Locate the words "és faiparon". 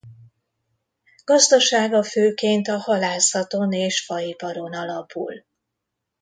3.71-4.73